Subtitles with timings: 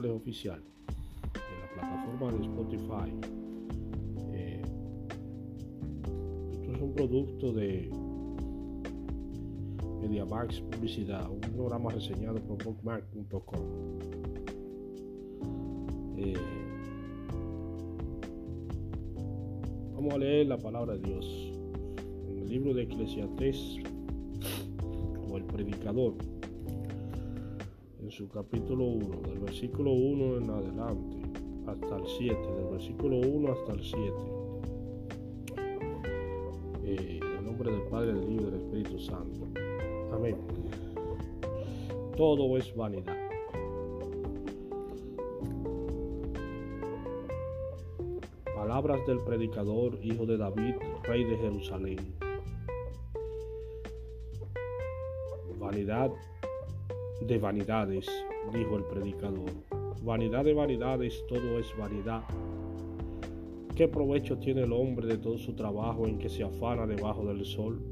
[0.00, 0.62] sociales oficial,
[1.34, 3.10] en la plataforma de Spotify.
[4.32, 4.62] Eh,
[6.52, 7.90] esto es un producto de
[10.00, 13.60] MediaMax Publicidad, un programa reseñado por bookmark.com.
[16.16, 16.34] Eh,
[19.94, 21.26] vamos a leer la palabra de Dios
[22.26, 23.76] en el libro de Eclesiastés
[25.30, 26.14] o el predicador
[28.10, 31.16] su capítulo 1 del versículo 1 en adelante
[31.68, 34.00] hasta el 7 del versículo 1 hasta el 7
[36.82, 39.46] eh, en el nombre del Padre del Hijo y del Espíritu Santo.
[40.12, 40.36] Amén.
[42.16, 43.16] Todo es vanidad.
[48.56, 50.74] Palabras del predicador, hijo de David,
[51.04, 52.14] rey de Jerusalén.
[55.58, 56.10] Vanidad
[57.20, 58.06] de vanidades,
[58.52, 59.50] dijo el predicador.
[60.02, 62.22] Vanidad de vanidades, todo es vanidad.
[63.74, 67.44] ¿Qué provecho tiene el hombre de todo su trabajo en que se afana debajo del
[67.44, 67.82] sol?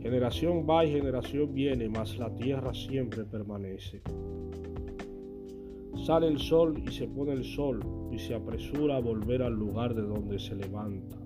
[0.00, 4.02] Generación va y generación viene, mas la tierra siempre permanece.
[6.04, 9.94] Sale el sol y se pone el sol y se apresura a volver al lugar
[9.94, 11.16] de donde se levanta.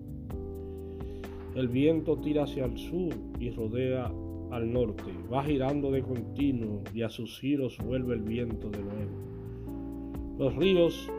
[1.55, 4.13] El viento tira hacia el sur y rodea
[4.51, 10.37] al norte, va girando de continuo y a sus giros vuelve el viento de nuevo.
[10.39, 11.11] Los ríos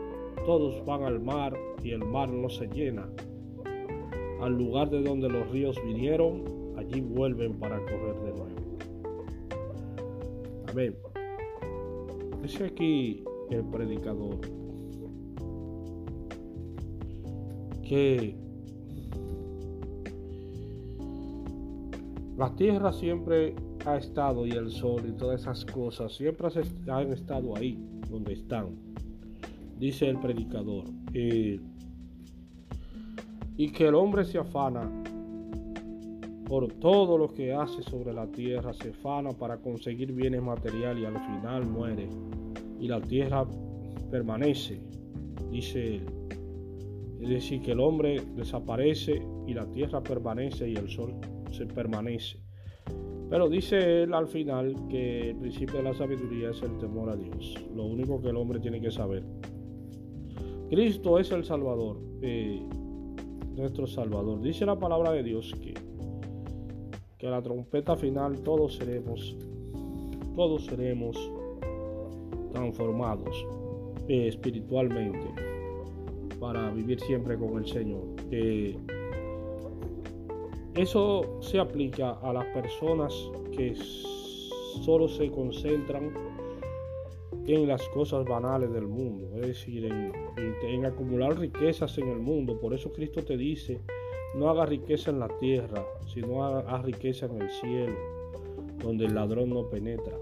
[0.46, 3.08] todos van al mar y el mar no se llena.
[4.40, 6.44] Al lugar de donde los ríos vinieron,
[6.76, 8.68] allí vuelven para correr de nuevo.
[10.70, 10.96] Amén.
[12.42, 14.38] Dice aquí el predicador
[17.82, 18.36] que
[22.38, 26.46] la tierra siempre ha estado y el sol y todas esas cosas siempre
[26.86, 27.76] han estado ahí
[28.08, 28.76] donde están,
[29.76, 30.84] dice el predicador.
[31.14, 31.58] Eh,
[33.56, 34.88] y que el hombre se afana
[36.46, 41.06] por todo lo que hace sobre la tierra, se afana para conseguir bienes materiales y
[41.06, 42.08] al final muere
[42.78, 43.44] y la tierra
[44.12, 44.80] permanece,
[45.50, 46.06] dice él.
[47.20, 51.16] Es decir, que el hombre desaparece y la tierra permanece y el sol
[51.50, 52.38] se permanece.
[53.30, 57.16] Pero dice él al final que el principio de la sabiduría es el temor a
[57.16, 57.54] Dios.
[57.74, 59.22] Lo único que el hombre tiene que saber.
[60.70, 62.62] Cristo es el Salvador, eh,
[63.54, 64.40] nuestro Salvador.
[64.40, 65.74] Dice la palabra de Dios que,
[67.18, 69.36] que a la trompeta final todos seremos,
[70.34, 71.16] todos seremos
[72.52, 73.46] transformados
[74.08, 75.26] eh, espiritualmente
[76.40, 78.04] para vivir siempre con el Señor.
[78.30, 78.76] Eh,
[80.80, 83.14] eso se aplica a las personas
[83.52, 83.74] que
[84.84, 86.12] solo se concentran
[87.46, 92.58] en las cosas banales del mundo, es decir, en, acumular riquezas en el mundo.
[92.60, 93.80] Por eso Cristo te dice,
[94.34, 97.96] no haga riqueza en la tierra, sino haga riqueza en el cielo,
[98.82, 100.16] donde el ladrón no penetra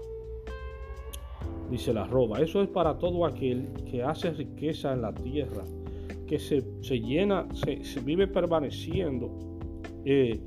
[1.69, 2.41] dice la roba.
[2.41, 5.63] Eso es para todo aquel que hace riqueza en la tierra,
[6.25, 6.61] que se,
[6.99, 9.29] llena, se, vive permaneciendo,
[10.05, 10.39] eh,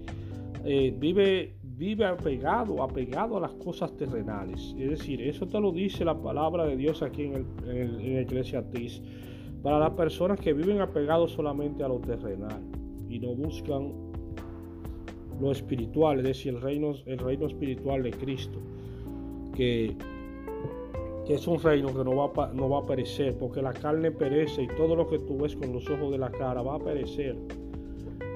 [0.64, 4.74] eh, vive, vive apegado, apegado a las cosas terrenales.
[4.78, 9.02] Es decir, eso te lo dice la palabra de Dios aquí en el, en Eclesiastés.
[9.62, 12.62] Para las personas que viven apegados solamente a lo terrenal
[13.08, 13.92] y no buscan
[15.40, 18.58] lo espiritual, es decir, el reino, el reino espiritual de Cristo,
[19.54, 19.96] que
[21.34, 24.64] es un reino que no va, a, no va a perecer, porque la carne perece
[24.64, 27.36] y todo lo que tú ves con los ojos de la cara va a perecer.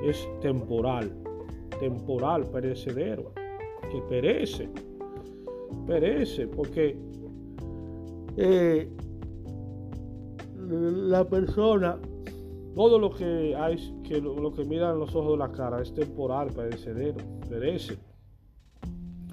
[0.04, 1.10] Es temporal,
[1.80, 3.32] temporal, perecedero,
[3.90, 4.68] que perece,
[5.86, 6.96] perece, porque
[8.36, 8.88] eh,
[10.68, 11.98] la persona,
[12.74, 16.48] todo lo que hay, que lo, que miran los ojos de la cara es temporal,
[16.48, 17.18] perecedero,
[17.48, 17.96] perece.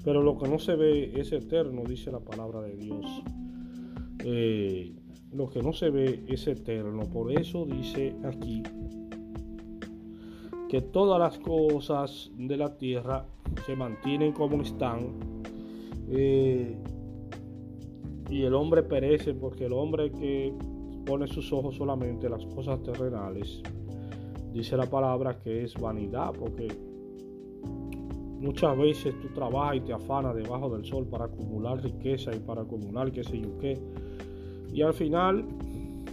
[0.04, 3.22] Pero lo que no se ve es eterno, dice la palabra de Dios.
[4.24, 4.94] Eh,
[5.32, 7.02] lo que no se ve es eterno.
[7.12, 8.62] Por eso dice aquí
[10.72, 13.26] que todas las cosas de la tierra
[13.66, 15.10] se mantienen como están.
[16.08, 16.74] Eh,
[18.30, 20.50] y el hombre perece porque el hombre que
[21.04, 23.60] pone sus ojos solamente en las cosas terrenales,
[24.54, 26.68] dice la palabra que es vanidad, porque
[28.40, 32.62] muchas veces tú trabajas y te afanas debajo del sol para acumular riqueza y para
[32.62, 33.78] acumular qué sé yo qué
[34.72, 35.44] y al final,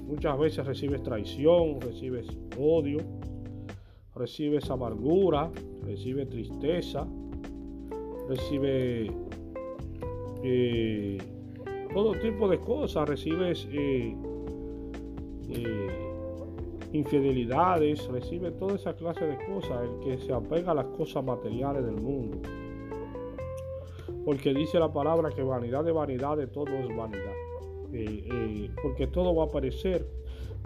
[0.06, 2.28] muchas veces recibes traición, recibes
[2.58, 2.98] odio,
[4.20, 5.50] recibes amargura,
[5.86, 7.08] recibes tristeza,
[8.28, 9.12] recibes
[10.44, 11.18] eh,
[11.94, 14.16] todo tipo de cosas, recibes eh,
[16.92, 21.86] infidelidades, recibe toda esa clase de cosas, el que se apega a las cosas materiales
[21.86, 22.40] del mundo.
[24.26, 27.34] Porque dice la palabra que vanidad de vanidad de todo es vanidad.
[28.84, 30.06] porque todo va a aparecer.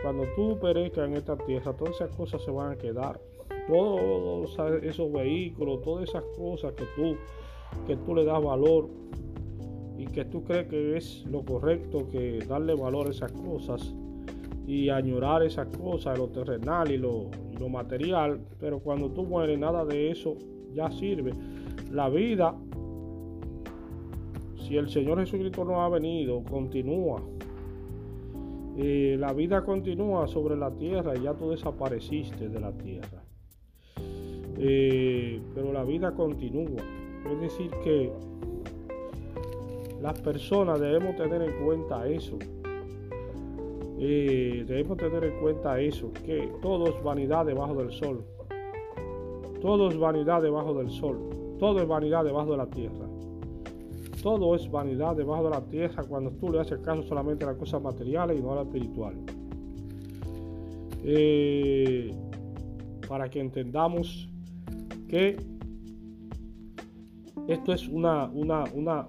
[0.01, 3.21] Cuando tú perezcas en esta tierra, todas esas cosas se van a quedar
[3.67, 7.15] todos esos vehículos, todas esas cosas que tú,
[7.87, 8.89] que tú le das valor
[9.97, 13.95] y que tú crees que es lo correcto que darle valor a esas cosas
[14.67, 17.29] y añorar esas cosas, lo terrenal y lo,
[17.59, 20.35] lo material, pero cuando tú mueres nada de eso
[20.73, 21.33] ya sirve.
[21.91, 22.55] La vida,
[24.57, 27.21] si el Señor Jesucristo no ha venido, continúa.
[28.75, 33.22] Eh, la vida continúa sobre la tierra y ya tú desapareciste de la tierra.
[35.53, 36.81] Pero la vida continúa.
[37.31, 38.11] Es decir, que
[40.01, 42.37] las personas debemos tener en cuenta eso.
[43.99, 48.25] Eh, debemos tener en cuenta eso, que todo es vanidad debajo del sol.
[49.61, 51.17] Todo es vanidad debajo del sol.
[51.57, 53.07] Todo es vanidad debajo de la tierra.
[54.21, 57.57] Todo es vanidad debajo de la tierra cuando tú le haces caso solamente a las
[57.57, 59.15] cosas materiales y no a la espiritual.
[61.05, 62.11] Eh,
[63.07, 64.29] para que entendamos
[65.13, 65.37] que
[67.47, 69.05] esto es una, una, una,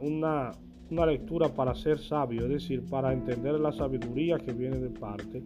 [0.90, 5.42] una, lectura para ser sabio, es decir, para entender la sabiduría que viene de parte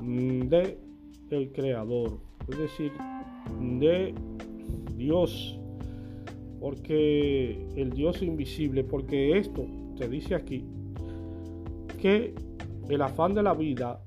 [0.00, 0.78] mm, de
[1.30, 2.18] el creador,
[2.48, 2.90] es decir,
[3.78, 4.12] de
[4.96, 5.56] Dios,
[6.58, 9.64] porque el Dios invisible, porque esto
[9.96, 10.64] te dice aquí
[12.00, 12.34] que
[12.88, 14.02] el afán de la vida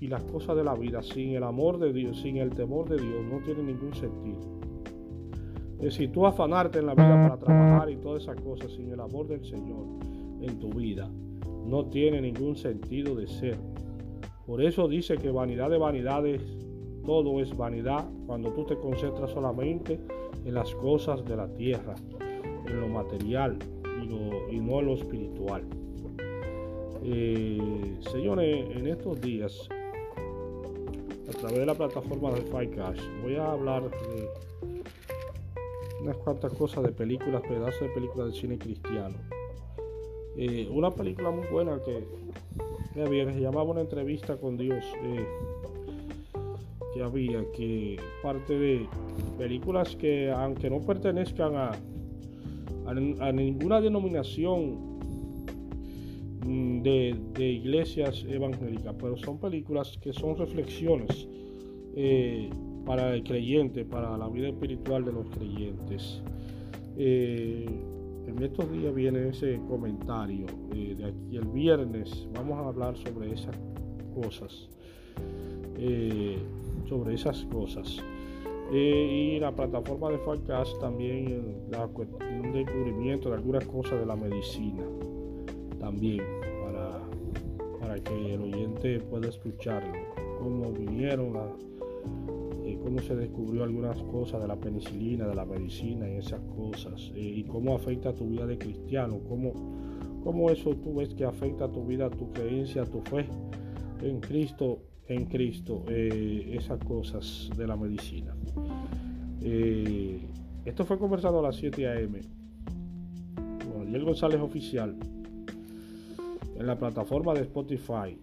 [0.00, 2.98] y las cosas de la vida sin el amor de Dios, sin el temor de
[3.02, 4.57] Dios, no tiene ningún sentido.
[5.78, 9.00] Es decir, tú afanarte en la vida para trabajar y todas esas cosas sin el
[9.00, 9.86] amor del Señor
[10.40, 11.08] en tu vida
[11.64, 13.58] no tiene ningún sentido de ser.
[14.46, 16.42] Por eso dice que vanidad de vanidades,
[17.04, 20.00] todo es vanidad cuando tú te concentras solamente
[20.44, 21.94] en las cosas de la tierra,
[22.66, 23.58] en lo material
[24.02, 25.62] y, no en lo espiritual.
[27.04, 29.68] Eh, señores, en estos días,
[31.28, 34.28] a través de la plataforma de Ficash, voy a hablar de
[36.00, 39.16] unas cuantas cosas de películas, pedazos de películas de cine cristiano.
[40.36, 42.06] Eh, una película muy buena que
[43.06, 45.26] bien, se llamaba Una entrevista con Dios, eh,
[46.94, 48.88] que había, que parte de
[49.36, 51.70] películas que aunque no pertenezcan a,
[52.86, 54.98] a, ninguna denominación
[56.44, 61.28] mm, de, de, iglesias evangélicas, pero son películas que son reflexiones.
[61.94, 62.50] Eh,
[62.88, 66.22] para el creyente, para la vida espiritual de los creyentes.
[66.96, 67.66] Eh,
[68.26, 70.46] en estos días viene ese comentario.
[70.74, 73.54] Eh, de aquí el viernes vamos a hablar sobre esas
[74.14, 74.70] cosas.
[75.76, 76.38] Eh,
[76.88, 78.02] sobre esas cosas.
[78.72, 84.16] y la plataforma de Falcast también la cuestión de descubrimiento de algunas cosas de la
[84.16, 84.84] medicina.
[85.78, 86.24] También
[86.64, 87.00] para,
[87.80, 89.92] para que el oyente pueda escucharlo.
[90.38, 91.68] Cómo vinieron a
[92.88, 97.34] cómo se descubrió algunas cosas de la penicilina, de la medicina y esas cosas, eh,
[97.36, 99.52] y cómo afecta tu vida de cristiano, cómo,
[100.24, 103.26] cómo eso tú ves que afecta tu vida, tu creencia, tu fe
[104.00, 108.34] en Cristo, en Cristo, eh, esas cosas de la medicina.
[109.42, 110.22] Eh,
[110.64, 112.20] esto fue conversado a las 7 a.m.
[113.70, 114.96] Con Daniel González Oficial
[116.58, 118.18] en la plataforma de Spotify.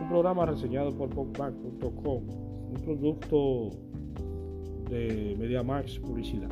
[0.00, 3.70] un programa reseñado por popback.com un producto
[4.90, 6.50] de MediaMax Publicidad.